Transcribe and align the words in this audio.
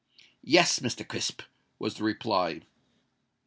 "Yes, 0.41 0.79
Mr. 0.79 1.07
Crisp," 1.07 1.43
was 1.77 1.93
the 1.93 2.03
reply. 2.03 2.61